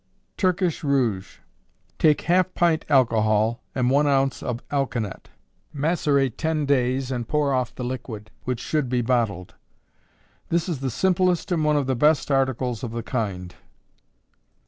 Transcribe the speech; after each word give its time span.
Turkish 0.35 0.83
Rouge. 0.83 1.37
Take 1.99 2.21
half 2.21 2.55
pint 2.55 2.85
alcohol 2.89 3.61
and 3.75 3.91
one 3.91 4.07
ounce 4.07 4.41
of 4.41 4.59
alkanet; 4.71 5.29
macerate 5.73 6.39
ten 6.39 6.65
days 6.65 7.11
and 7.11 7.27
pour 7.27 7.53
off 7.53 7.75
the 7.75 7.83
liquid, 7.83 8.31
which 8.43 8.59
should 8.59 8.89
be 8.89 9.03
bottled. 9.03 9.53
This 10.49 10.67
is 10.67 10.79
the 10.79 10.89
simplest 10.89 11.51
and 11.51 11.63
one 11.63 11.77
of 11.77 11.85
the 11.85 11.93
best 11.95 12.31
articles 12.31 12.83
of 12.83 12.89
the 12.93 13.03
kind. 13.03 13.53